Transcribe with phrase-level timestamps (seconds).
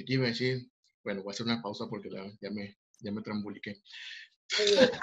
[0.00, 0.66] ¿Qué te iba a decir?
[1.04, 3.82] Bueno, voy a hacer una pausa porque ya me, ya me trambuliqué.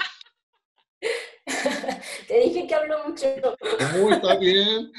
[2.27, 3.27] Te dije que hablo mucho.
[3.39, 4.91] No, está bien.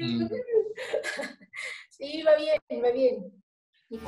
[0.00, 0.28] Mm.
[1.90, 3.42] Sí, va bien, va bien.
[3.88, 3.98] Mi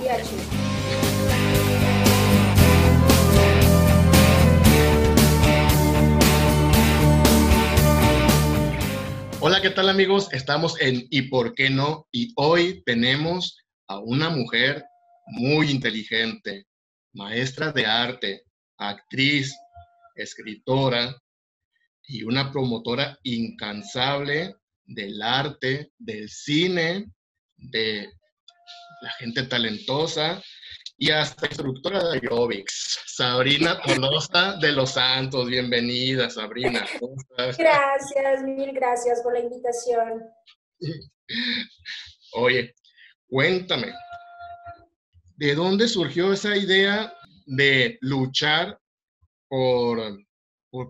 [9.40, 10.32] Hola, ¿qué tal amigos?
[10.32, 12.06] Estamos en ¿Y por qué no?
[12.12, 13.61] Y hoy tenemos
[13.92, 14.84] a una mujer
[15.26, 16.66] muy inteligente,
[17.12, 18.44] maestra de arte,
[18.78, 19.54] actriz,
[20.14, 21.14] escritora
[22.06, 27.12] y una promotora incansable del arte, del cine,
[27.56, 28.10] de
[29.02, 30.42] la gente talentosa
[30.96, 35.48] y hasta instructora de aerobics, Sabrina Tolosa de los Santos.
[35.48, 36.86] Bienvenida, Sabrina.
[37.58, 40.22] Gracias, mil gracias por la invitación.
[42.34, 42.74] Oye,
[43.32, 43.92] cuéntame,
[45.36, 47.12] ¿de dónde surgió esa idea
[47.46, 48.78] de luchar
[49.48, 50.18] por,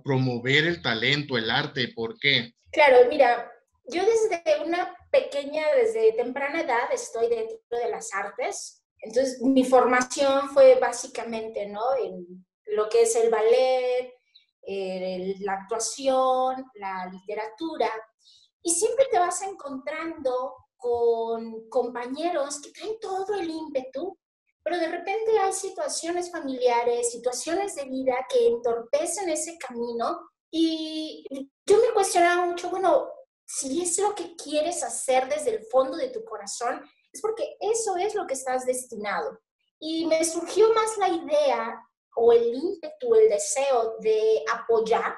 [0.05, 1.93] promover el talento, el arte?
[1.95, 2.53] ¿Por qué?
[2.73, 3.51] Claro, mira,
[3.85, 10.49] yo desde una pequeña, desde temprana edad, estoy dentro de las artes entonces, mi formación
[10.51, 11.83] fue básicamente, ¿no?
[11.97, 14.15] En lo que es el ballet,
[15.41, 17.91] la actuación, la literatura.
[18.63, 24.19] Y siempre te vas encontrando con compañeros que traen todo el ímpetu,
[24.65, 30.29] pero de repente hay situaciones familiares, situaciones de vida que entorpecen ese camino.
[30.51, 31.25] Y
[31.65, 33.09] yo me cuestionaba mucho, bueno,
[33.47, 37.97] si es lo que quieres hacer desde el fondo de tu corazón, es porque eso
[37.97, 39.39] es lo que estás destinado.
[39.79, 45.15] Y me surgió más la idea o el ímpetu, el deseo de apoyar,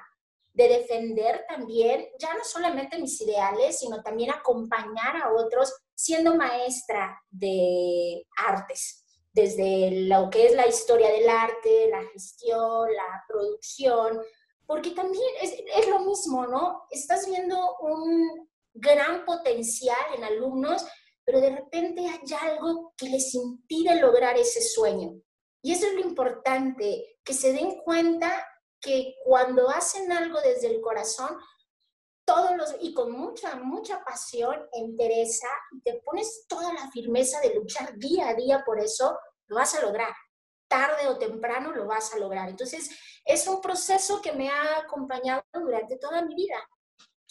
[0.54, 7.20] de defender también, ya no solamente mis ideales, sino también acompañar a otros siendo maestra
[7.30, 14.20] de artes, desde lo que es la historia del arte, la gestión, la producción,
[14.66, 16.84] porque también es, es lo mismo, ¿no?
[16.90, 20.86] Estás viendo un gran potencial en alumnos
[21.24, 25.20] pero de repente hay algo que les impide lograr ese sueño.
[25.62, 28.46] Y eso es lo importante, que se den cuenta
[28.84, 31.38] que cuando hacen algo desde el corazón,
[32.26, 37.54] todos los, y con mucha, mucha pasión, interesa, y te pones toda la firmeza de
[37.54, 40.12] luchar día a día por eso, lo vas a lograr.
[40.68, 42.48] Tarde o temprano lo vas a lograr.
[42.48, 42.90] Entonces,
[43.24, 46.56] es un proceso que me ha acompañado durante toda mi vida.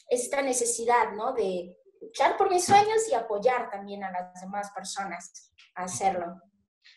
[0.08, 1.34] Esta necesidad, ¿no?
[1.34, 6.41] De, luchar por mis sueños y apoyar también a las demás personas a hacerlo.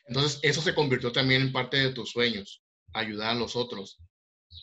[0.06, 2.62] Entonces, eso se convirtió también en parte de tus sueños,
[2.93, 4.00] ayudar a los otros.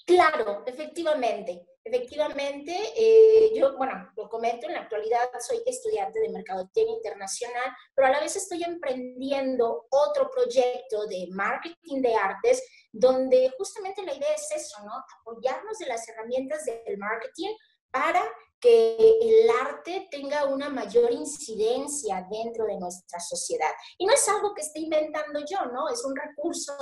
[0.05, 1.65] Claro, efectivamente.
[1.85, 8.07] Efectivamente, eh, yo, bueno, lo comento, en la actualidad soy estudiante de Mercadotecnia Internacional, pero
[8.07, 14.33] a la vez estoy emprendiendo otro proyecto de marketing de artes, donde justamente la idea
[14.33, 14.93] es eso, ¿no?
[15.19, 17.53] Apoyarnos de las herramientas del marketing
[17.91, 18.23] para
[18.63, 23.69] que el arte tenga una mayor incidencia dentro de nuestra sociedad.
[23.97, 25.89] Y no es algo que esté inventando yo, ¿no?
[25.89, 26.73] Es un recurso,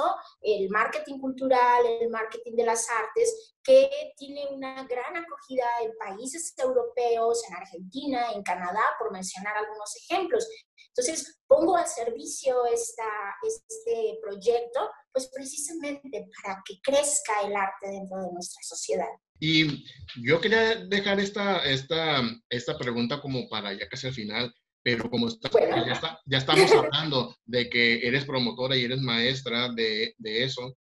[0.41, 6.53] el marketing cultural, el marketing de las artes, que tiene una gran acogida en países
[6.57, 10.47] europeos, en Argentina, en Canadá, por mencionar algunos ejemplos.
[10.87, 13.07] Entonces, pongo al servicio esta,
[13.43, 19.09] este proyecto, pues precisamente para que crezca el arte dentro de nuestra sociedad.
[19.39, 19.83] Y
[20.23, 25.29] yo quería dejar esta, esta, esta pregunta como para ya casi al final, pero como
[25.29, 30.75] ya, ya, estamos hablando de que eres promotora y eres maestra de, de eso,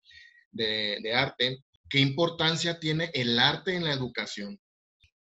[0.51, 4.59] de, de arte, ¿qué importancia tiene el arte en la educación?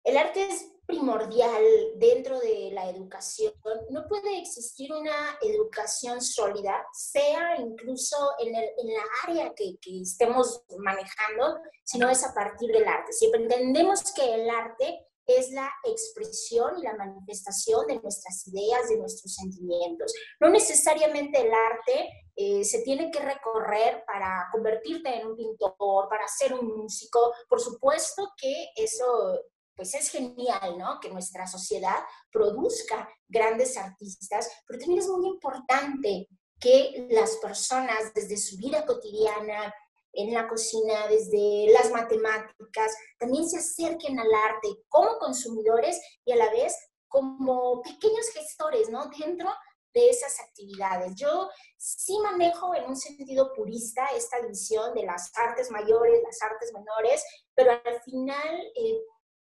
[0.04, 1.64] El arte es primordial
[1.96, 3.54] dentro de la educación.
[3.90, 10.02] No puede existir una educación sólida, sea incluso en, el, en la área que, que,
[10.02, 13.14] estemos manejando, sino es a partir del arte.
[13.14, 18.98] Siempre entendemos que el arte es la expresión y la manifestación de nuestras ideas, de
[18.98, 20.14] nuestros sentimientos.
[20.40, 26.28] No necesariamente el arte eh, se tiene que recorrer para convertirte en un pintor, para
[26.28, 27.34] ser un músico.
[27.48, 29.40] Por supuesto que eso
[29.76, 31.00] pues es genial, ¿no?
[31.00, 31.98] Que nuestra sociedad
[32.32, 36.28] produzca grandes artistas, pero también es muy importante
[36.60, 39.74] que las personas desde su vida cotidiana,
[40.14, 46.36] en la cocina, desde las matemáticas, también se acerquen al arte como consumidores y a
[46.36, 46.78] la vez
[47.08, 49.10] como pequeños gestores, ¿no?
[49.20, 49.50] Dentro
[49.94, 51.14] de esas actividades.
[51.16, 56.72] Yo sí manejo en un sentido purista esta división de las artes mayores, las artes
[56.74, 57.24] menores,
[57.54, 59.02] pero al final eh,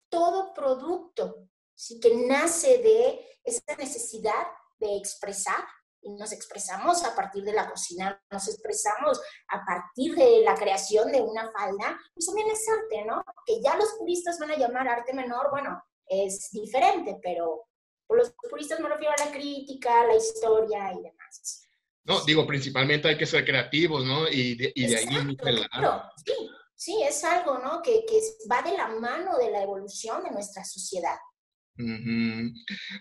[0.10, 2.00] todo producto ¿sí?
[2.00, 4.48] que nace de esa necesidad
[4.80, 5.64] de expresar,
[6.02, 9.20] y nos expresamos a partir de la cocina, nos expresamos
[9.50, 13.24] a partir de la creación de una falda, pues también es arte, ¿no?
[13.46, 17.69] Que ya los puristas van a llamar arte menor, bueno, es diferente, pero
[18.10, 21.70] por los puristas me refiero a la crítica, la historia y demás.
[22.06, 24.28] No, digo, principalmente hay que ser creativos, ¿no?
[24.28, 26.34] Y de, y de ahí claro, sí,
[26.74, 27.84] sí, es algo, ¿no?
[27.84, 28.20] Que, que
[28.52, 31.18] va de la mano de la evolución de nuestra sociedad.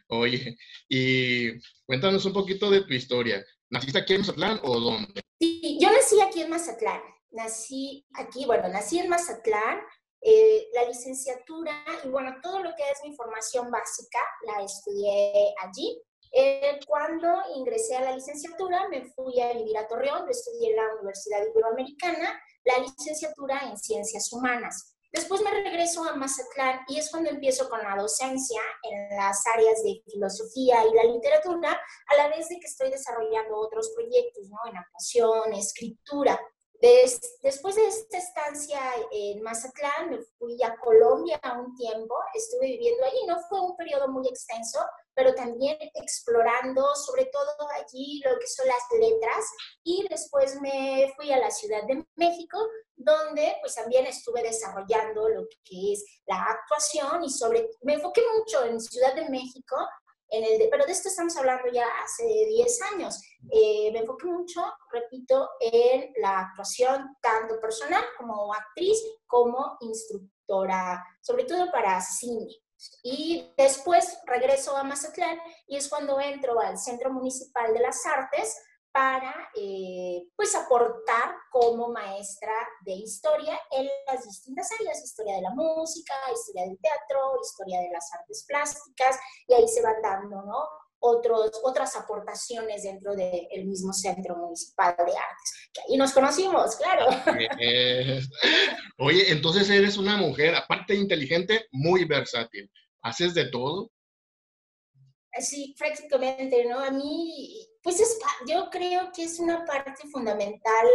[0.09, 0.59] Oye,
[0.91, 3.43] y cuéntanos un poquito de tu historia.
[3.71, 5.23] ¿Naciste aquí en Mazatlán o dónde?
[5.41, 7.01] Sí, yo nací aquí en Mazatlán.
[7.31, 9.81] Nací aquí, bueno, nací en Mazatlán.
[10.21, 16.03] Eh, la licenciatura y bueno, todo lo que es mi formación básica la estudié allí.
[16.33, 20.95] Eh, cuando ingresé a la licenciatura me fui a vivir a Torreón, estudié en la
[20.95, 24.97] Universidad Iberoamericana la licenciatura en Ciencias Humanas.
[25.11, 29.83] Después me regreso a Mazatlán y es cuando empiezo con la docencia en las áreas
[29.83, 34.59] de filosofía y la literatura, a la vez de que estoy desarrollando otros proyectos, ¿no?
[34.69, 36.39] En actuación, escritura
[36.81, 38.81] después de esta estancia
[39.11, 44.09] en Mazatlán, me fui a Colombia un tiempo, estuve viviendo allí, no fue un periodo
[44.09, 44.79] muy extenso,
[45.15, 49.45] pero también explorando sobre todo allí lo que son las letras
[49.83, 52.59] y después me fui a la Ciudad de México,
[52.95, 58.65] donde pues también estuve desarrollando lo que es la actuación y sobre, me enfoqué mucho
[58.65, 59.77] en Ciudad de México
[60.31, 63.21] el pero de esto estamos hablando ya hace 10 años.
[63.51, 71.45] Eh, me enfoqué mucho, repito, en la actuación tanto personal como actriz, como instructora, sobre
[71.45, 72.49] todo para cine.
[73.03, 78.57] Y después regreso a Mazatlán y es cuando entro al Centro Municipal de las Artes
[78.93, 85.51] para eh, pues aportar como maestra de historia en las distintas áreas, historia de la
[85.51, 90.65] música, historia del teatro, historia de las artes plásticas, y ahí se van dando, ¿no?
[91.01, 97.07] Otros, otras aportaciones dentro del mismo Centro Municipal de Artes, que ahí nos conocimos, claro.
[98.99, 102.71] Oye, entonces eres una mujer, aparte de inteligente, muy versátil.
[103.03, 103.91] ¿Haces de todo?
[105.39, 106.81] Sí, prácticamente, ¿no?
[106.81, 110.87] A mí pues es, yo creo que es una parte fundamental,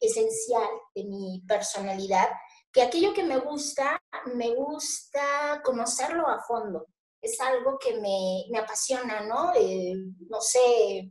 [0.00, 2.28] esencial de mi personalidad,
[2.72, 4.02] que aquello que me gusta,
[4.34, 6.86] me gusta conocerlo a fondo.
[7.22, 9.52] Es algo que me, me apasiona, ¿no?
[9.54, 9.94] Eh,
[10.28, 11.10] no sé,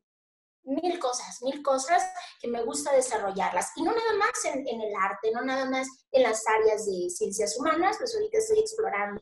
[0.64, 2.04] mil cosas, mil cosas
[2.40, 3.72] que me gusta desarrollarlas.
[3.76, 7.10] Y no nada más en, en, el arte, no nada más en las áreas de
[7.10, 9.22] ciencias humanas, pues ahorita estoy explorando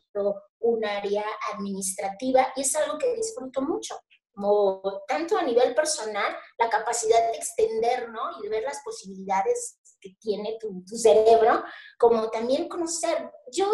[0.58, 3.96] un área administrativa y es algo que disfruto mucho
[4.32, 8.38] como tanto a nivel personal, la capacidad de extender, ¿no?
[8.38, 11.62] Y de ver las posibilidades que tiene tu, tu cerebro,
[11.98, 13.30] como también conocer.
[13.52, 13.66] Yo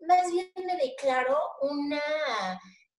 [0.00, 2.02] más bien me declaro una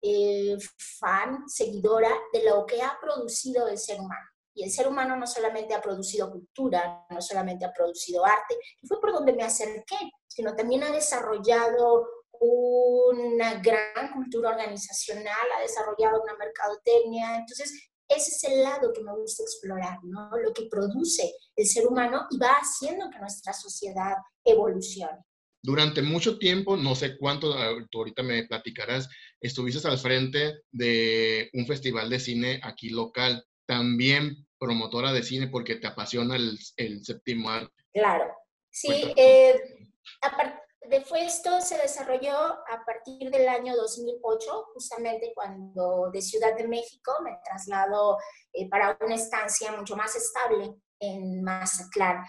[0.02, 0.58] eh,
[1.00, 4.26] fan, seguidora de lo que ha producido el ser humano.
[4.54, 8.88] Y el ser humano no solamente ha producido cultura, no solamente ha producido arte, y
[8.88, 9.98] fue por donde me acerqué,
[10.28, 12.08] sino también ha desarrollado
[12.42, 17.36] una gran cultura organizacional, ha desarrollado una mercadotecnia.
[17.36, 17.72] Entonces,
[18.08, 20.32] ese es el lado que me gusta explorar, ¿no?
[20.38, 25.20] Lo que produce el ser humano y va haciendo que nuestra sociedad evolucione.
[25.62, 27.56] Durante mucho tiempo, no sé cuánto,
[27.90, 29.10] tú ahorita me platicarás,
[29.42, 35.76] estuviste al frente de un festival de cine aquí local, también promotora de cine porque
[35.76, 37.74] te apasiona el, el séptimo arte.
[37.94, 38.34] Claro,
[38.70, 39.60] sí, eh,
[40.90, 47.12] Después esto se desarrolló a partir del año 2008, justamente cuando de Ciudad de México
[47.24, 48.18] me traslado
[48.54, 52.24] eh, para una estancia mucho más estable en Mazatlán.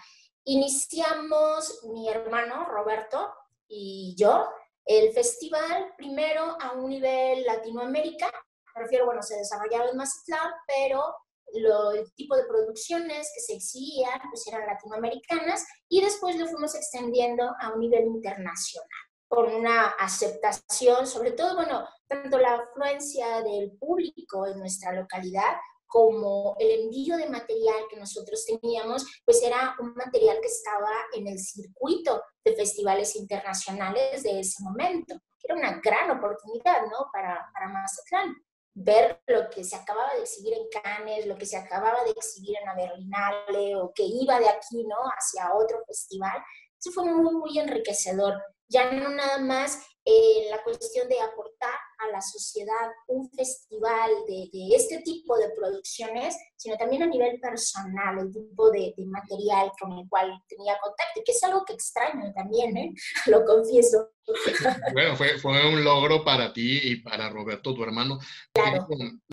[0.45, 3.31] Iniciamos mi hermano Roberto
[3.67, 4.47] y yo
[4.85, 8.31] el festival primero a un nivel Latinoamérica,
[8.75, 11.15] me refiero, bueno, se desarrollaba en Mazatlán, pero
[11.53, 17.43] el tipo de producciones que se exhibían pues eran latinoamericanas y después lo fuimos extendiendo
[17.59, 18.87] a un nivel internacional
[19.27, 25.55] con una aceptación, sobre todo, bueno, tanto la afluencia del público en nuestra localidad
[25.91, 31.27] como el envío de material que nosotros teníamos, pues era un material que estaba en
[31.27, 35.15] el circuito de festivales internacionales de ese momento.
[35.43, 37.09] Era una gran oportunidad, ¿no?
[37.11, 38.33] Para, para Mazatlán
[38.73, 42.55] ver lo que se acababa de exhibir en Cannes, lo que se acababa de exhibir
[42.57, 44.95] en la Berlinale o que iba de aquí, ¿no?
[45.17, 46.41] Hacia otro festival.
[46.79, 48.41] Eso fue muy, muy enriquecedor.
[48.69, 54.49] Ya no nada más eh, la cuestión de aportar a la sociedad un festival de,
[54.51, 59.71] de, este tipo de producciones, sino también a nivel personal, el tipo de, de, material
[59.79, 62.93] con el cual tenía contacto, que es algo que extraño también, ¿eh?
[63.27, 64.09] lo confieso.
[64.93, 68.19] Bueno, fue, fue un logro para ti y para Roberto, tu hermano.
[68.53, 68.87] Claro.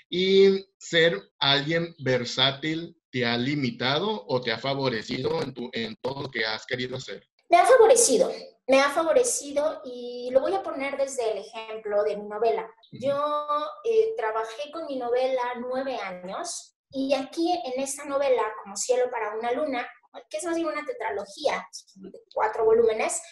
[0.09, 6.23] ¿Y ser alguien versátil te ha limitado o te ha favorecido en, tu, en todo
[6.23, 7.23] lo que has querido hacer?
[7.49, 8.33] Me ha favorecido,
[8.69, 12.71] me ha favorecido y lo voy a poner desde el ejemplo de mi novela.
[12.93, 13.17] Yo
[13.85, 19.35] eh, trabajé con mi novela nueve años y aquí en esta novela, como Cielo para
[19.37, 19.89] una Luna,
[20.29, 23.23] que es más bien una tetralogía de cuatro volúmenes,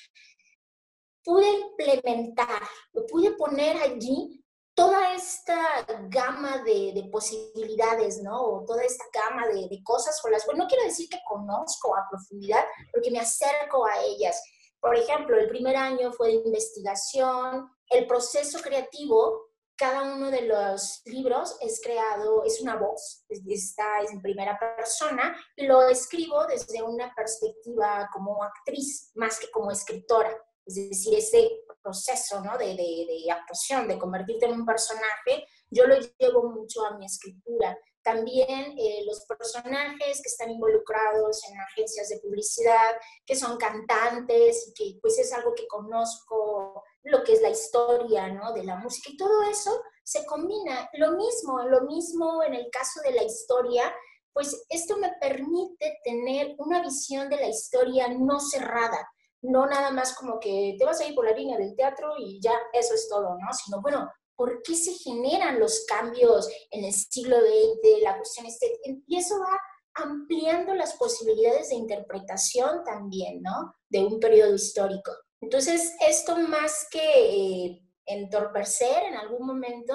[1.23, 2.63] pude implementar,
[3.11, 4.43] pude poner allí
[4.75, 8.41] toda esta gama de, posibilidades, ¿no?
[8.41, 11.97] O toda esta gama de, de cosas con las cuales no quiero decir que conozco
[11.97, 14.41] a profundidad, porque me acerco a ellas.
[14.81, 21.03] Por ejemplo, el primer año fue de investigación, el proceso creativo, cada uno de los
[21.05, 27.15] libros es creado, es una voz, está en primera persona, y lo escribo desde una
[27.15, 30.35] perspectiva como actriz, más que como escritora.
[30.65, 31.51] Es decir, ese
[31.83, 32.57] proceso ¿no?
[32.59, 37.05] de, de, de actuación, de convertirte en un personaje, yo lo llevo mucho a mi
[37.05, 37.79] escritura.
[38.07, 42.95] También eh, los personajes que están involucrados en agencias de publicidad,
[43.25, 48.29] que son cantantes y que pues es algo que conozco, lo que es la historia
[48.29, 48.53] ¿no?
[48.53, 50.89] de la música y todo eso se combina.
[50.93, 53.93] Lo mismo, lo mismo en el caso de la historia,
[54.33, 59.11] pues esto me permite tener una visión de la historia no cerrada
[59.43, 62.41] no nada más como que te vas a ir por la línea del teatro y
[62.41, 63.53] ya eso es todo, ¿no?
[63.53, 68.79] Sino, bueno, ¿por qué se generan los cambios en el siglo XX, la cuestión este?
[69.07, 69.59] Y eso va
[69.95, 73.75] ampliando las posibilidades de interpretación también, ¿no?
[73.89, 75.13] De un periodo histórico.
[75.41, 79.95] Entonces, esto más que eh, entorpecer en algún momento,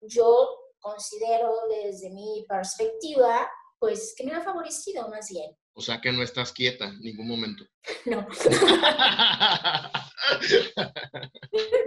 [0.00, 5.56] yo considero desde mi perspectiva, pues que me ha favorecido más bien.
[5.78, 7.64] O sea que no estás quieta en ningún momento.
[8.04, 8.26] No.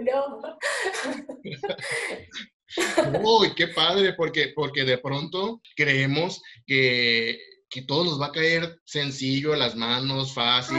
[0.00, 0.42] no.
[3.22, 8.80] Uy, qué padre, porque, porque de pronto creemos que, que todo nos va a caer
[8.84, 10.78] sencillo las manos, fácil,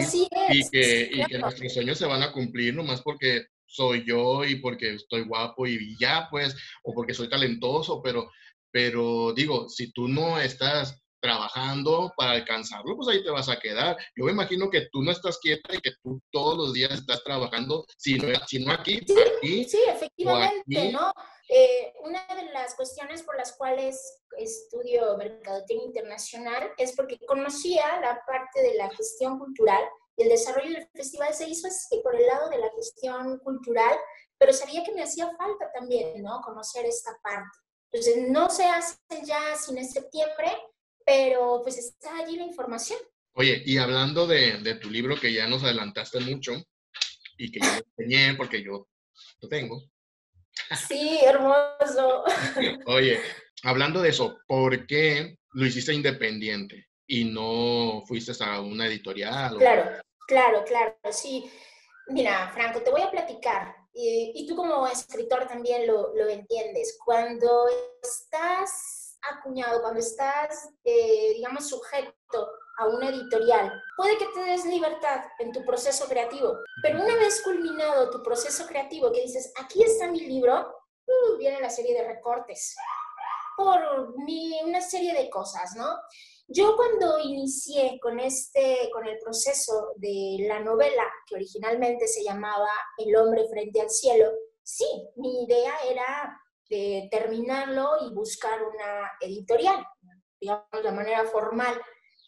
[0.50, 4.55] y, que, y que nuestros sueños se van a cumplir nomás porque soy yo y
[4.55, 8.29] porque estoy guapo y ya, pues, o porque soy talentoso, pero,
[8.72, 13.96] pero digo, si tú no estás trabajando para alcanzarlo, pues ahí te vas a quedar.
[14.15, 17.24] Yo me imagino que tú no estás quieta y que tú todos los días estás
[17.24, 18.27] trabajando, si no,
[18.74, 19.63] aquí, sí, aquí.
[19.63, 21.13] Sí, efectivamente, ¿no?
[21.48, 28.22] Eh, una de las cuestiones por las cuales estudio Mercadotecnia Internacional es porque conocía la
[28.27, 29.82] parte de la gestión cultural
[30.18, 31.70] y el desarrollo del festival se hizo
[32.03, 33.96] por el lado de la gestión cultural,
[34.38, 36.42] pero sabía que me hacía falta también, ¿no?
[36.42, 37.58] Conocer esta parte.
[37.92, 40.51] Entonces, no se hace ya sin septiembre,
[41.05, 43.00] pero pues está allí la información.
[43.36, 46.53] Oye, y hablando de, de tu libro que ya nos adelantaste mucho
[47.38, 47.67] y que yo
[47.98, 48.88] enseñé porque yo
[49.41, 49.83] lo tengo.
[50.88, 52.24] Sí, hermoso.
[52.86, 53.19] Oye,
[53.63, 59.57] hablando de eso, ¿por qué lo hiciste independiente y no fuiste a una editorial?
[59.57, 61.50] Claro, claro, claro, sí.
[62.07, 63.75] Mira, Franco, te voy a platicar.
[63.93, 66.98] Y, y tú como escritor también lo, lo entiendes.
[67.03, 67.65] Cuando
[68.01, 75.22] estás acuñado, cuando estás, eh, digamos, sujeto a una editorial, puede que te des libertad
[75.39, 80.08] en tu proceso creativo, pero una vez culminado tu proceso creativo, que dices, aquí está
[80.08, 80.75] mi libro,
[81.06, 82.75] uh, viene la serie de recortes
[83.56, 85.96] por mi, una serie de cosas, ¿no?
[86.48, 92.70] Yo cuando inicié con, este, con el proceso de la novela, que originalmente se llamaba
[92.98, 94.30] El hombre frente al cielo,
[94.62, 99.86] sí, mi idea era de terminarlo y buscar una editorial,
[100.39, 101.79] digamos de manera formal.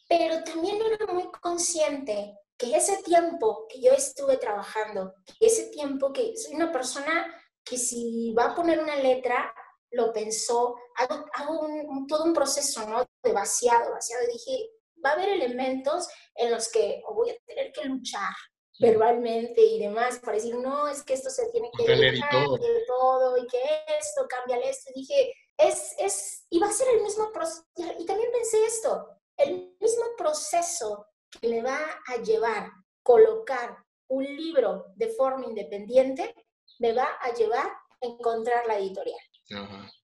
[0.08, 6.36] Pero también era muy consciente que ese tiempo que yo estuve trabajando, ese tiempo que
[6.38, 7.26] soy una persona
[7.64, 9.54] que si va a poner una letra,
[9.92, 11.68] lo pensó, hago, hago
[12.08, 13.06] todo un proceso ¿no?
[13.24, 14.70] de vaciado, vaciado, dije,
[15.04, 18.34] va a haber elementos en los que voy a tener que luchar,
[18.80, 21.86] verbalmente y demás, para decir, no, es que esto se tiene que
[22.32, 22.58] todo.
[22.58, 23.62] Y todo y que
[24.00, 24.92] esto, cámbiale esto.
[24.94, 27.66] Y dije, es, es, y va a ser el mismo proceso.
[28.00, 32.70] Y también pensé esto, el mismo proceso que le va a llevar
[33.04, 33.78] colocar
[34.08, 36.34] un libro de forma independiente,
[36.80, 39.20] me va a llevar a encontrar la editorial.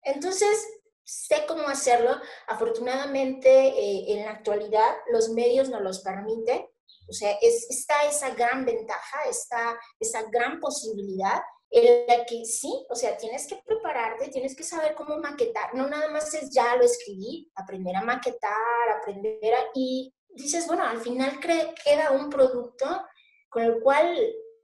[0.03, 0.67] Entonces,
[1.05, 2.17] sé cómo hacerlo.
[2.49, 6.67] Afortunadamente, eh, en la actualidad, los medios nos los permiten
[7.09, 12.87] o sea, es, está esa gran ventaja, está esa gran posibilidad en la que sí,
[12.89, 15.75] o sea, tienes que prepararte, tienes que saber cómo maquetar.
[15.75, 19.59] No nada más es ya lo escribí, aprender a maquetar, aprender a...
[19.75, 22.87] Y dices, bueno, al final queda un producto
[23.49, 24.17] con el cual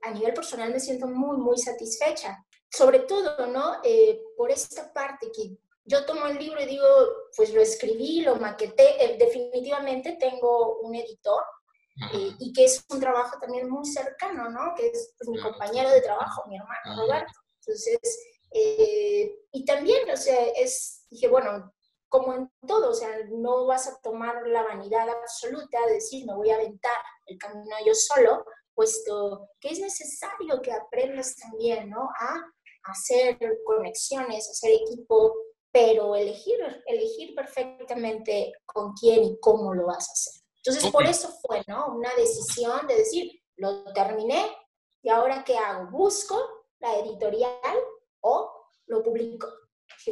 [0.02, 2.44] a nivel personal me siento muy, muy satisfecha.
[2.70, 3.80] Sobre todo, ¿no?
[3.82, 6.86] Eh, por esta parte que yo tomo el libro y digo,
[7.36, 11.42] pues lo escribí, lo maqueté, eh, definitivamente tengo un editor
[12.14, 14.74] eh, y que es un trabajo también muy cercano, ¿no?
[14.74, 17.32] Que es pues, mi compañero de trabajo, mi hermano Roberto.
[17.60, 17.98] Entonces,
[18.50, 21.72] eh, y también, o sea, es, dije, bueno,
[22.08, 26.34] como en todo, o sea, no vas a tomar la vanidad absoluta de decir, me
[26.34, 26.92] voy a aventar
[27.26, 28.44] el camino yo solo,
[28.74, 32.08] puesto que es necesario que aprendas también, ¿no?
[32.20, 32.34] A
[32.84, 35.34] hacer conexiones, hacer equipo,
[35.72, 40.41] pero elegir, elegir perfectamente con quién y cómo lo vas a hacer.
[40.64, 41.96] Entonces, por eso fue, ¿no?
[41.96, 44.44] Una decisión de decir, lo terminé
[45.02, 45.90] y ahora qué hago?
[45.90, 46.40] ¿Busco
[46.78, 47.76] la editorial
[48.20, 49.48] o lo publico?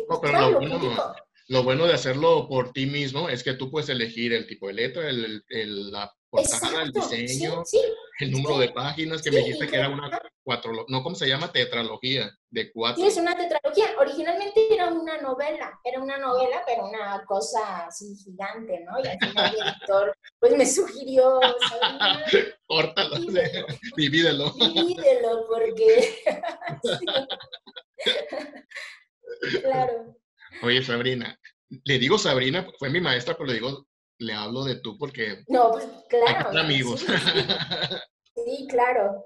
[0.09, 1.15] lo, bueno,
[1.49, 4.75] lo, bueno, de hacerlo por ti mismo es que tú puedes elegir el tipo de
[4.75, 7.63] letra, el, el, la portada, el diseño,
[8.21, 11.53] el número de páginas, que me dijiste que era una cuatro, no, ¿cómo se llama?
[11.53, 13.01] Tetralogía de cuatro.
[13.01, 13.95] Sí, es una tetralogía.
[14.01, 18.99] Originalmente era una novela, era una novela, pero una cosa así gigante, ¿no?
[18.99, 21.39] Y al final el editor, pues me sugirió,
[22.67, 23.19] Córtalo,
[23.97, 24.51] divídelo.
[24.51, 26.17] Divídelo, porque...
[29.63, 30.17] claro.
[30.65, 31.39] Oye, Sabrina,
[31.85, 33.87] le digo Sabrina, fue mi maestra, pero le digo
[34.19, 35.45] le hablo de tú porque...
[35.47, 36.59] No, pues claro.
[36.59, 37.07] amigos.
[38.35, 39.25] Sí, claro.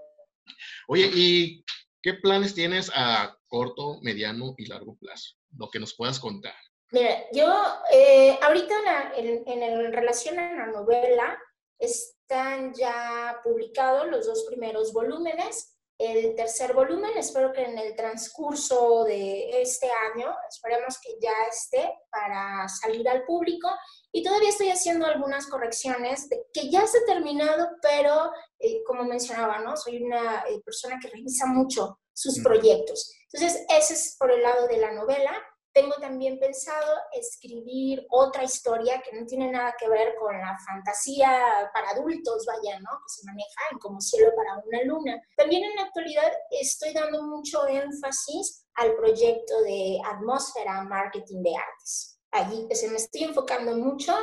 [0.88, 1.64] Oye, ¿y
[2.02, 5.34] qué planes tienes a corto, mediano y largo plazo?
[5.56, 6.54] Lo que nos puedas contar.
[6.90, 7.52] Mira, yo
[7.92, 8.74] eh, ahorita
[9.16, 11.38] en, en, relación a la novela
[11.78, 17.16] están ya publicados los dos primeros volúmenes el tercer volumen.
[17.16, 23.24] Espero que en el transcurso de este año, esperemos que ya esté para salir al
[23.24, 23.68] público.
[24.12, 29.04] Y todavía estoy haciendo algunas correcciones de, que ya se ha terminado, pero eh, como
[29.04, 29.76] mencionaba, ¿no?
[29.76, 33.12] Soy una eh, persona que revisa mucho sus proyectos.
[33.32, 35.32] Entonces, ese es por el lado de la novela.
[35.75, 41.69] Tengo también pensado escribir otra historia que no tiene nada que ver con la fantasía
[41.75, 42.90] para adultos, vaya, ¿no?
[42.90, 45.20] Que se maneja en como cielo para una luna.
[45.37, 52.20] También en la actualidad estoy dando mucho énfasis al proyecto de atmósfera marketing de artes.
[52.31, 54.14] Allí se me estoy enfocando mucho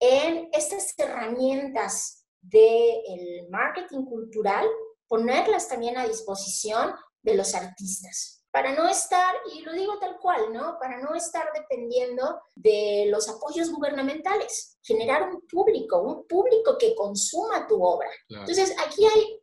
[0.00, 4.68] en estas herramientas del marketing cultural,
[5.06, 10.52] ponerlas también a disposición de los artistas para no estar, y lo digo tal cual,
[10.52, 10.76] ¿no?
[10.80, 17.68] Para no estar dependiendo de los apoyos gubernamentales, generar un público, un público que consuma
[17.68, 18.08] tu obra.
[18.28, 19.40] Entonces, aquí hay,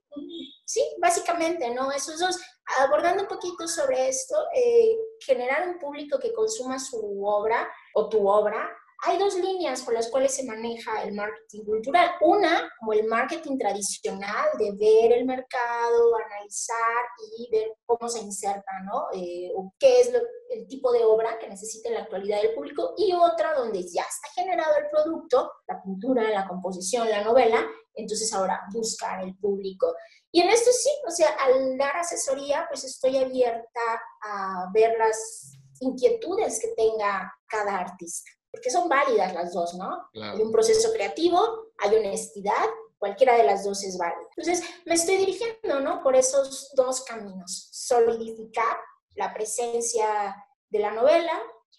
[0.65, 1.93] sí, básicamente, ¿no?
[1.93, 2.37] Esos dos,
[2.81, 8.27] abordando un poquito sobre esto, eh, generar un público que consuma su obra o tu
[8.27, 8.69] obra
[9.03, 12.11] hay dos líneas por las cuales se maneja el marketing cultural.
[12.21, 17.03] Una, como el marketing tradicional, de ver el mercado, analizar
[17.37, 19.07] y ver cómo se inserta, ¿no?
[19.13, 20.11] Eh, o qué es
[20.49, 22.93] el tipo de obra que necesita en la actualidad del público.
[22.97, 28.33] Y otra, donde ya está generado el producto, la pintura, la composición, la novela, entonces
[28.33, 29.93] ahora buscar el público.
[30.31, 33.81] Y en esto sí, o sea, al dar asesoría, pues estoy abierta
[34.21, 40.09] a ver las inquietudes que tenga cada artista porque son válidas las dos, ¿no?
[40.13, 42.65] Hay un proceso creativo, hay honestidad,
[42.97, 44.27] cualquiera de las dos es válida.
[44.37, 46.01] Entonces, me estoy dirigiendo, ¿no?
[46.01, 48.77] Por esos dos caminos, solidificar
[49.15, 50.35] la presencia
[50.69, 51.33] de la novela,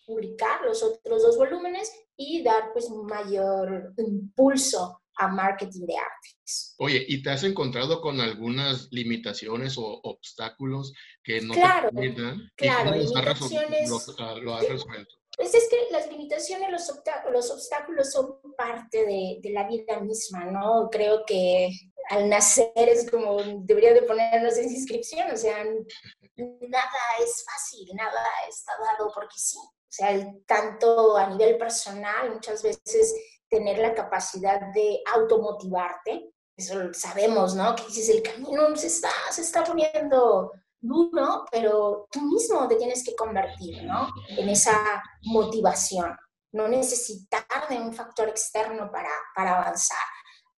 [0.06, 6.74] publicar los otros dos volúmenes y dar pues mayor impulso a marketing de artes.
[6.78, 10.92] Oye, ¿y te has encontrado con algunas limitaciones o obstáculos
[11.24, 12.52] que no claro, te permitan?
[12.54, 13.88] Claro, limitaciones.
[13.88, 15.14] Lo, lo has resuelto?
[15.36, 16.90] Pues es que las limitaciones, los,
[17.30, 20.88] los obstáculos son parte de, la vida misma, ¿no?
[20.90, 21.70] Creo que
[22.08, 28.22] al nacer es como debería de ponernos en inscripción, o sea, nada es fácil, nada
[28.48, 29.58] está dado porque sí.
[29.58, 33.14] O sea, tanto a nivel personal, muchas veces
[33.48, 37.76] tener la capacidad de automotivarte, eso sabemos, ¿no?
[37.76, 43.04] Que dices, el camino se está, se está poniendo duro, pero tú mismo te tienes
[43.04, 44.08] que convertir, ¿no?
[44.28, 46.16] En esa motivación,
[46.52, 49.98] no necesitar de un factor externo para, para avanzar.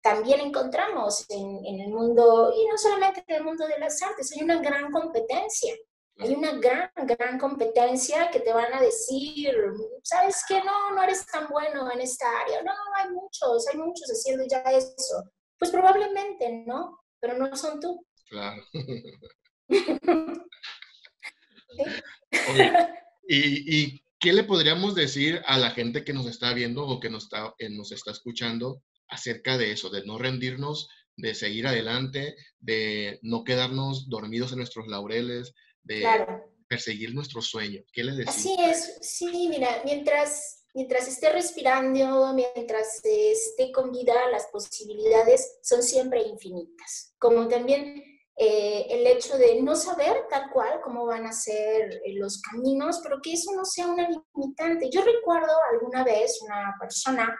[0.01, 4.33] También encontramos en, en, el mundo, y no solamente en el mundo de las artes,
[4.33, 5.75] hay una gran competencia.
[6.21, 9.55] Hay una gran, gran competencia que te van a decir,
[10.03, 10.61] ¿sabes qué?
[10.65, 12.61] No, no eres tan bueno en esta área.
[12.63, 15.23] No, hay muchos, hay muchos haciendo ya eso.
[15.59, 16.99] Pues probablemente, ¿no?
[17.21, 18.05] Pero no son tú.
[18.29, 18.61] Claro.
[23.29, 27.25] ¿y, qué le podríamos decir a la gente que nos está viendo o que nos
[27.25, 33.19] está, eh, nos está escuchando acerca de eso, de no rendirnos, de seguir adelante, de
[33.23, 36.05] no quedarnos dormidos en nuestros laureles, de,
[36.69, 37.83] perseguir nuestro sueño?
[37.93, 38.37] ¿Qué le decimos?
[38.37, 45.83] Así es, sí, mira, mientras, mientras esté respirando, mientras esté con vida, las posibilidades son
[45.83, 47.15] siempre infinitas.
[47.19, 52.15] Como también eh, el hecho de no saber tal cual cómo van a ser eh,
[52.15, 54.89] los caminos, pero que eso no sea una limitante.
[54.91, 57.37] Yo recuerdo alguna vez una persona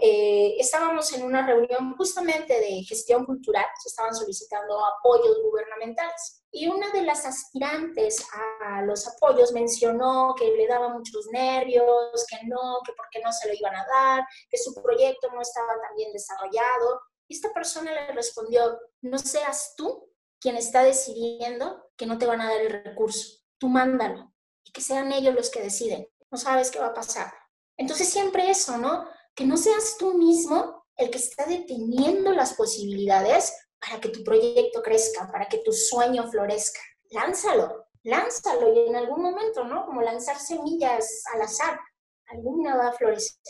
[0.00, 6.68] eh, estábamos en una reunión justamente de gestión cultural, se estaban solicitando apoyos gubernamentales y
[6.68, 8.26] una de las aspirantes
[8.66, 13.32] a los apoyos mencionó que le daba muchos nervios, que no, que por qué no
[13.32, 17.00] se lo iban a dar, que su proyecto no estaba tan bien desarrollado.
[17.26, 20.13] Y esta persona le respondió, no seas tú
[20.44, 24.30] quien está decidiendo que no te van a dar el recurso, tú mándalo
[24.62, 27.32] y que sean ellos los que deciden, no sabes qué va a pasar.
[27.78, 29.06] Entonces siempre eso, ¿no?
[29.34, 34.82] que no seas tú mismo el que está deteniendo las posibilidades para que tu proyecto
[34.82, 36.80] crezca, para que tu sueño florezca.
[37.10, 39.86] Lánzalo, lánzalo y en algún momento, ¿no?
[39.86, 41.80] Como lanzar semillas al azar,
[42.26, 43.40] alguna va a florecer.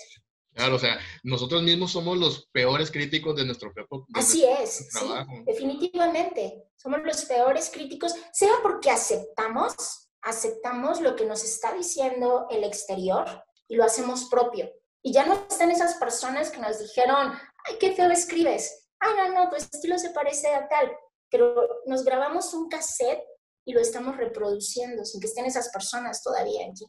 [0.54, 5.06] Claro, o sea, nosotros mismos somos los peores críticos de nuestro propio Así es, sí,
[5.46, 6.68] definitivamente.
[6.76, 13.26] Somos los peores críticos, sea porque aceptamos, aceptamos lo que nos está diciendo el exterior
[13.68, 14.70] y lo hacemos propio.
[15.02, 17.32] Y ya no están esas personas que nos dijeron,
[17.64, 18.88] ay, qué feo escribes.
[19.00, 20.92] Ay, no, no, tu estilo se parece a tal.
[21.30, 23.24] Pero nos grabamos un cassette
[23.66, 26.86] y lo estamos reproduciendo sin que estén esas personas todavía aquí.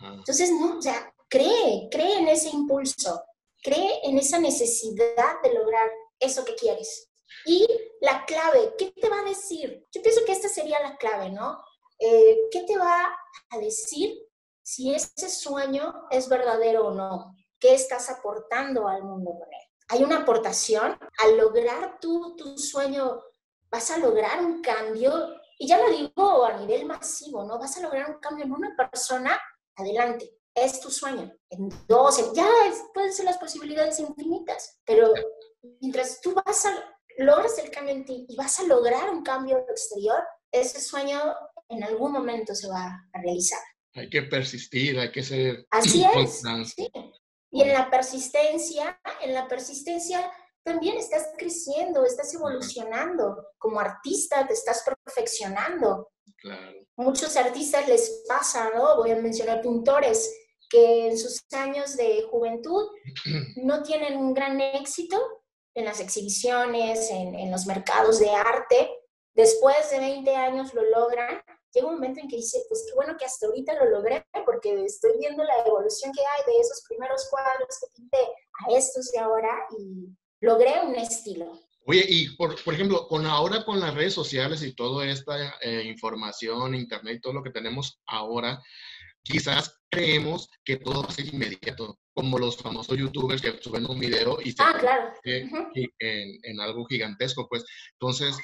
[0.00, 3.22] Entonces, no, o sea, cree, cree en ese impulso,
[3.62, 7.10] cree en esa necesidad de lograr eso que quieres.
[7.46, 7.66] Y
[8.00, 9.86] la clave, ¿qué te va a decir?
[9.92, 11.58] Yo pienso que esta sería la clave, ¿no?
[11.98, 13.16] Eh, ¿Qué te va
[13.50, 14.18] a decir
[14.62, 17.34] si ese sueño es verdadero o no?
[17.64, 19.68] qué estás aportando al mundo con él.
[19.88, 23.22] Hay una aportación, al lograr tu, tu sueño,
[23.70, 27.58] vas a lograr un cambio, y ya lo digo a nivel masivo, ¿no?
[27.58, 29.40] Vas a lograr un cambio en una persona,
[29.76, 31.32] adelante, es tu sueño.
[31.50, 32.48] En dos, ya
[32.92, 35.12] pueden ser las posibilidades infinitas, pero
[35.80, 36.72] mientras tú vas a,
[37.18, 41.20] logras el cambio en ti y vas a lograr un cambio exterior, ese sueño
[41.68, 43.60] en algún momento se va a realizar.
[43.94, 46.42] Hay que persistir, hay que ser Así es.
[46.74, 46.90] Sí.
[47.50, 50.30] Y en la persistencia, en la persistencia
[50.64, 53.48] también estás creciendo, estás evolucionando.
[53.58, 56.10] Como artista te estás perfeccionando.
[56.36, 56.72] Claro.
[56.96, 58.96] Muchos artistas les pasa, ¿no?
[58.96, 60.34] Voy a mencionar pintores
[60.68, 62.88] que en sus años de juventud
[63.56, 65.20] no tienen un gran éxito
[65.74, 68.90] en las exhibiciones, en, en los mercados de arte.
[69.34, 71.42] Después de 20 años lo logran
[71.74, 74.84] llega un momento en que dice, pues qué bueno que hasta ahorita lo logré, porque
[74.84, 79.18] estoy viendo la evolución que hay de esos primeros cuadros que pinté a estos de
[79.18, 80.08] ahora y
[80.44, 81.58] logré un estilo.
[81.86, 85.82] Oye, y por, por ejemplo, con ahora con las redes sociales y toda esta eh,
[85.84, 88.62] información, internet, todo lo que tenemos ahora,
[89.22, 93.98] quizás creemos que todo va a ser inmediato, como los famosos youtubers que suben un
[93.98, 95.12] video y se ah, claro.
[95.24, 95.50] en,
[96.42, 97.64] en, algo gigantesco, pues.
[97.92, 98.36] Entonces,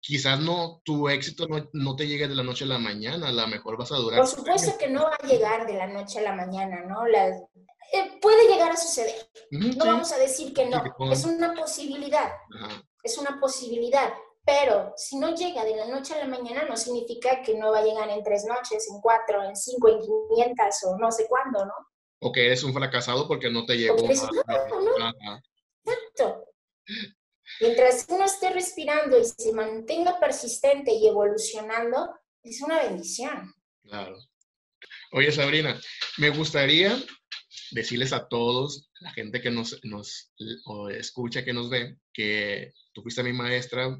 [0.00, 3.46] quizás no, tu éxito no, te llegue de la noche a la mañana, a lo
[3.46, 4.20] mejor vas a durar.
[4.20, 7.06] Por supuesto que no va a llegar de la noche a la mañana, ¿no?
[7.06, 9.30] Eh, puede llegar a suceder.
[9.50, 10.82] no vamos a decir que no.
[11.10, 12.32] Es una posibilidad.
[13.02, 14.12] Es una posibilidad.
[14.44, 17.80] Pero si no llega de la noche a la mañana, no significa que no va
[17.80, 21.66] a llegar en tres noches, en cuatro, en cinco, en quinientas o no sé cuándo,
[21.66, 21.74] ¿no?
[22.20, 23.98] O que eres un fracasado porque no te llegó.
[23.98, 24.38] Exacto.
[27.60, 33.54] Mientras uno esté respirando y se mantenga persistente y evolucionando, es una bendición.
[33.82, 34.16] Claro.
[35.12, 35.80] Oye, Sabrina,
[36.18, 36.96] me gustaría
[37.70, 40.32] decirles a todos, la gente que nos, nos
[40.90, 43.98] escucha, que nos ve, que tú fuiste mi maestra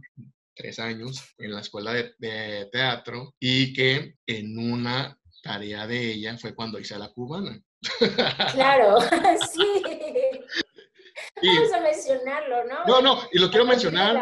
[0.55, 6.37] tres años en la escuela de, de teatro y que en una tarea de ella
[6.37, 7.61] fue cuando hice la cubana.
[8.53, 8.99] Claro,
[9.53, 9.98] sí.
[11.43, 12.85] Vamos a mencionarlo, ¿no?
[12.87, 14.15] No, no, y lo quiero mencionar.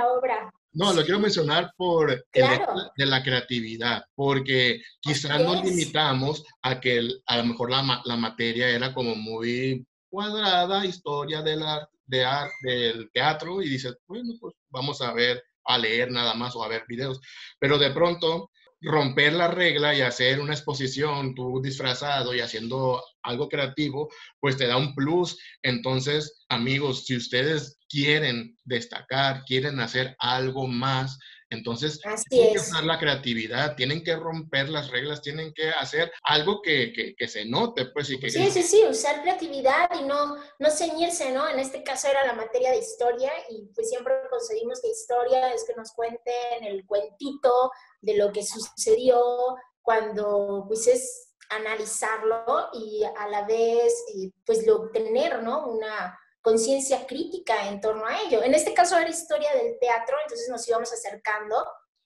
[0.72, 7.38] No, lo quiero mencionar por de la creatividad, porque quizás nos limitamos a que a
[7.38, 12.26] lo mejor la, la, materia era como muy cuadrada, historia de la, de
[12.62, 16.68] del teatro, y dices, bueno, pues vamos a ver, a leer nada más o a
[16.68, 17.20] ver videos.
[17.59, 18.50] Pero de pronto
[18.81, 24.08] romper la regla y hacer una exposición, tú disfrazado y haciendo algo creativo,
[24.40, 25.38] pues te da un plus.
[25.62, 31.18] Entonces, amigos, si ustedes quieren destacar, quieren hacer algo más,
[31.50, 36.60] entonces, tienen que usar la creatividad, tienen que romper las reglas, tienen que hacer algo
[36.60, 38.10] que, que, se note, pues.
[38.10, 41.48] Y que, sí, sí, sí, usar creatividad y no, no ceñirse, ¿no?
[41.48, 45.64] En este caso era la materia de historia y pues siempre conseguimos que historia es
[45.64, 53.28] que nos cuenten el cuentito de lo que sucedió cuando pues es analizarlo y a
[53.28, 55.66] la vez eh, pues lo, tener ¿no?
[55.68, 58.42] una conciencia crítica en torno a ello.
[58.42, 61.56] En este caso era historia del teatro, entonces nos íbamos acercando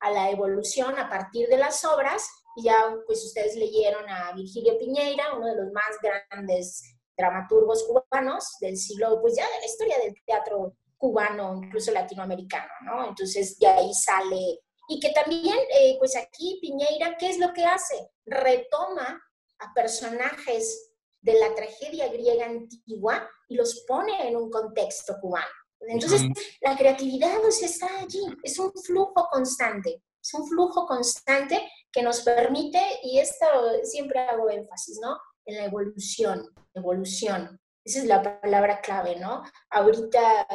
[0.01, 2.27] a la evolución a partir de las obras
[2.57, 2.75] y ya
[3.07, 9.21] pues ustedes leyeron a Virgilio Piñeira, uno de los más grandes dramaturgos cubanos del siglo,
[9.21, 13.09] pues ya de la historia del teatro cubano, incluso latinoamericano, ¿no?
[13.09, 17.65] Entonces de ahí sale, y que también, eh, pues aquí Piñeira, ¿qué es lo que
[17.65, 18.11] hace?
[18.27, 19.23] Retoma
[19.61, 20.93] a personajes
[21.23, 25.47] de la tragedia griega antigua y los pone en un contexto cubano.
[25.81, 26.23] Entonces,
[26.61, 32.81] la creatividad está allí, es un flujo constante, es un flujo constante que nos permite,
[33.03, 33.47] y esto
[33.83, 35.19] siempre hago énfasis, ¿no?
[35.47, 37.59] En la evolución, evolución.
[37.85, 39.43] Esa es la palabra clave, ¿no?
[39.71, 40.47] Ahorita,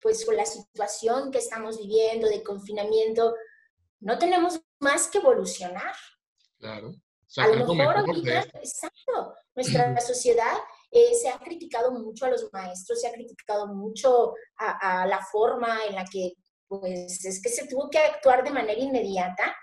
[0.00, 3.34] pues con la situación que estamos viviendo de confinamiento,
[4.00, 5.94] no tenemos más que evolucionar.
[6.58, 6.94] Claro.
[7.36, 10.56] A lo mejor ahorita, exacto, nuestra sociedad
[10.90, 15.18] eh, se ha criticado mucho a los maestros, se ha criticado mucho a, a, la
[15.24, 16.34] forma en la que,
[16.68, 19.56] pues, es que se tuvo que actuar de manera inmediata.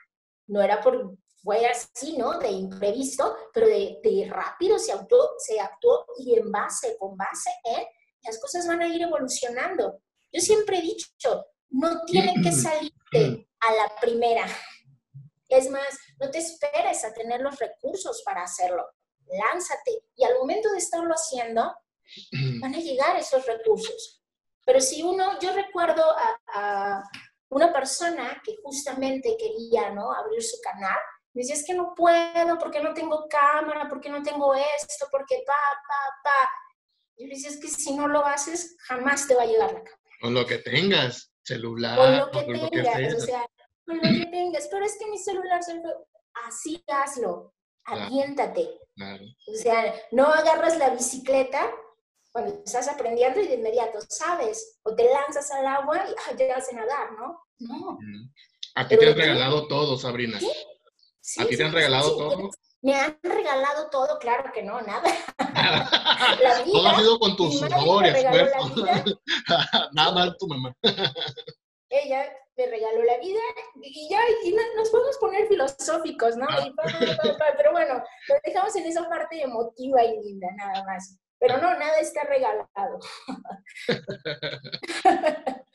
[0.47, 2.37] No era por, fue así, ¿no?
[2.37, 7.49] De imprevisto, pero de, de rápido se, auto, se actuó y en base, con base
[7.63, 7.83] en,
[8.23, 10.01] las cosas van a ir evolucionando.
[10.31, 14.45] Yo siempre he dicho, no tiene que salirte a la primera.
[15.51, 18.85] Es más, no te esperes a tener los recursos para hacerlo.
[19.27, 21.75] Lánzate y al momento de estarlo haciendo,
[22.61, 24.23] van a llegar esos recursos.
[24.65, 27.03] Pero si uno, yo recuerdo a, a
[27.49, 30.13] una persona que justamente quería ¿no?
[30.13, 30.99] abrir su canal
[31.33, 35.41] me decía, es que no puedo, porque no tengo cámara, porque no tengo esto, porque
[35.45, 35.53] pa,
[35.87, 36.49] pa, pa.
[37.15, 39.83] Y le decía, es que si no lo haces, jamás te va a llegar la
[39.83, 39.99] cámara.
[40.19, 41.97] Con lo que tengas, celular.
[41.97, 43.45] Con lo que tengas, o sea,
[43.99, 44.67] con lo que tengas.
[44.69, 45.61] Pero es que mi celular,
[46.47, 47.53] así hazlo,
[47.85, 48.69] aviéntate.
[48.95, 49.23] Claro.
[49.47, 51.71] O sea, no agarras la bicicleta
[52.31, 56.69] cuando estás aprendiendo y de inmediato sabes, o te lanzas al agua y ah, llegas
[56.69, 57.43] a nadar, ¿no?
[57.59, 57.97] No.
[58.75, 60.39] A ti te han regalado todo, Sabrina.
[61.19, 61.41] ¿Sí?
[61.41, 62.49] ¿A ti te han regalado todo?
[62.81, 65.03] Me han regalado todo, claro que no, nada.
[66.41, 68.75] la vida, todo ha sido con tus esfuerzo.
[69.91, 70.75] nada más tu mamá.
[71.91, 72.25] Ella
[72.57, 73.41] me regaló la vida
[73.81, 76.47] y ya y nos podemos poner filosóficos, ¿no?
[76.65, 76.73] Y,
[77.57, 81.17] pero bueno, lo dejamos en esa parte emotiva y linda, nada más.
[81.37, 82.99] Pero no, nada está regalado.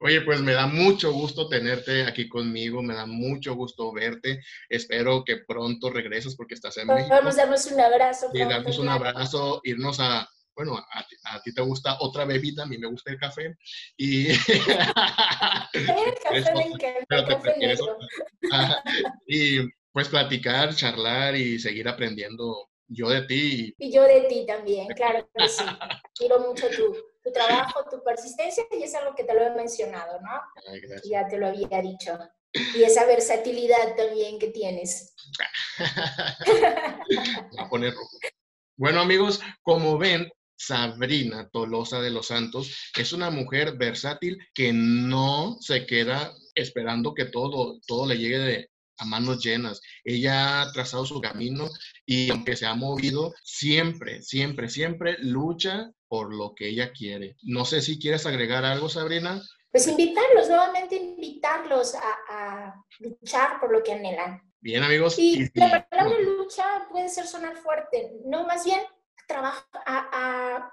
[0.00, 4.40] Oye, pues me da mucho gusto tenerte aquí conmigo, me da mucho gusto verte.
[4.68, 7.08] Espero que pronto regreses porque estás en México.
[7.10, 8.30] Vamos a darnos un abrazo.
[8.32, 12.78] Y darnos un abrazo, irnos a, bueno, a, ti te gusta otra bebida, a mí
[12.78, 13.56] me gusta el café.
[13.96, 14.30] Y...
[14.30, 14.36] el
[16.20, 17.46] café me encanta,
[19.24, 19.60] y
[19.92, 23.72] pues platicar, charlar y seguir aprendiendo yo de ti.
[23.78, 25.62] Y yo de ti también, claro que sí.
[26.16, 26.92] Quiero mucho tu,
[27.22, 30.42] tu trabajo, tu persistencia, y es algo que te lo he mencionado, ¿no?
[31.08, 32.18] ya te lo había dicho.
[32.74, 35.14] Y esa versatilidad también que tienes.
[37.58, 38.18] a poner rojo.
[38.76, 45.56] Bueno, amigos, como ven, Sabrina Tolosa de los Santos es una mujer versátil que no
[45.60, 49.80] se queda esperando que todo, todo le llegue de, a manos llenas.
[50.04, 51.68] Ella ha trazado su camino
[52.04, 57.36] y aunque se ha movido, siempre, siempre, siempre lucha por lo que ella quiere.
[57.42, 59.40] No sé si quieres agregar algo, Sabrina.
[59.70, 64.42] Pues invitarlos, nuevamente invitarlos a, luchar por lo que anhelan.
[64.60, 65.18] Bien, amigos.
[65.18, 68.80] Y, la palabra lucha puede ser sonar fuerte, no, más bien
[69.28, 70.72] trabajar, a,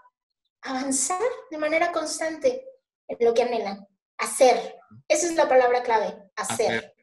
[0.62, 2.65] avanzar de manera constante
[3.08, 3.88] en lo que anhelan.
[4.18, 4.76] Hacer.
[5.08, 6.96] Esa es la palabra clave, hacer.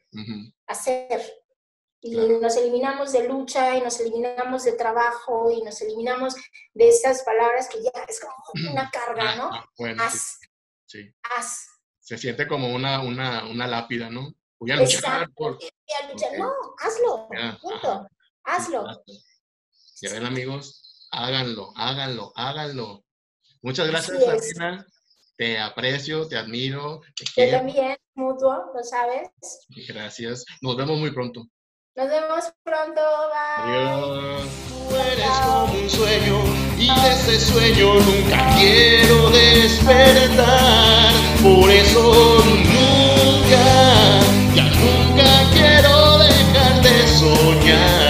[0.67, 1.43] Hacer
[2.05, 6.35] y nos eliminamos de lucha y nos eliminamos de trabajo y nos eliminamos
[6.75, 9.51] de estas palabras que ya es como una carga, ¿no?
[9.53, 10.41] Ah, bueno, haz,
[10.85, 11.15] sí.
[11.23, 11.69] haz.
[12.01, 14.35] Se siente como una, una, una lápida, ¿no?
[14.59, 15.59] Voy a luchar por...
[16.37, 17.29] No, hazlo,
[17.61, 18.09] punto.
[18.43, 18.85] Hazlo.
[20.01, 20.82] Ya ven, amigos,
[21.12, 23.05] Háganlo, háganlo, háganlo.
[23.61, 24.87] Muchas gracias, Sabrina.
[25.37, 27.01] Te aprecio, te admiro.
[27.14, 27.59] Te Yo quiero.
[27.59, 29.29] también, mutuo, lo sabes.
[29.88, 30.44] Gracias.
[30.62, 31.44] Nos vemos muy pronto.
[31.96, 33.77] Nos vemos pronto, bye.
[33.77, 34.48] Adiós.
[34.88, 36.38] Tú eres como un sueño
[36.79, 41.12] y de ese sueño nunca quiero despertar.
[41.42, 43.64] Por eso nunca,
[44.55, 48.02] ya nunca quiero dejar de soñar.